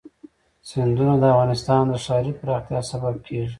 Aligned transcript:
سیندونه 0.69 1.13
د 1.19 1.23
افغانستان 1.33 1.83
د 1.89 1.95
ښاري 2.05 2.31
پراختیا 2.39 2.79
سبب 2.91 3.15
کېږي. 3.25 3.49